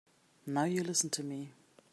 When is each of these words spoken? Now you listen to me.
Now 0.47 0.63
you 0.63 0.83
listen 0.83 1.11
to 1.11 1.21
me. 1.23 1.51